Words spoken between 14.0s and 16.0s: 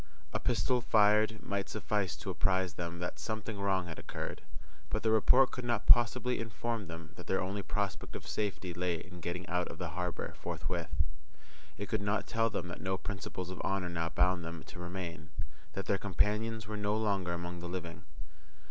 bound them to remain, that their